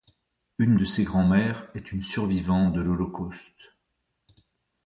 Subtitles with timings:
[0.57, 3.75] Une de ses grand-mères est une survivante de l'Holocauste.